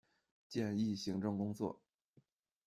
[0.49, 1.79] 简易行政工作